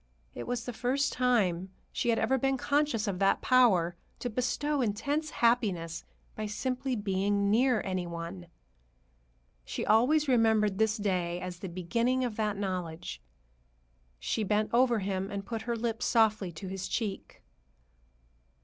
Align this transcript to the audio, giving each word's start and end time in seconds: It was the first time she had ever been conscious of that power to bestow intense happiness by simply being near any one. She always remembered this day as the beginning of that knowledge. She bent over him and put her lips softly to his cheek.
It 0.33 0.47
was 0.47 0.65
the 0.65 0.73
first 0.73 1.13
time 1.13 1.69
she 1.91 2.09
had 2.09 2.17
ever 2.17 2.39
been 2.39 2.57
conscious 2.57 3.07
of 3.07 3.19
that 3.19 3.39
power 3.43 3.95
to 4.17 4.31
bestow 4.31 4.81
intense 4.81 5.29
happiness 5.29 6.05
by 6.35 6.47
simply 6.47 6.95
being 6.95 7.51
near 7.51 7.81
any 7.85 8.07
one. 8.07 8.47
She 9.63 9.85
always 9.85 10.27
remembered 10.27 10.79
this 10.79 10.97
day 10.97 11.39
as 11.39 11.59
the 11.59 11.69
beginning 11.69 12.23
of 12.25 12.35
that 12.37 12.57
knowledge. 12.57 13.21
She 14.17 14.43
bent 14.43 14.71
over 14.73 14.97
him 14.97 15.29
and 15.29 15.45
put 15.45 15.61
her 15.69 15.75
lips 15.75 16.07
softly 16.07 16.51
to 16.53 16.67
his 16.67 16.87
cheek. 16.87 17.43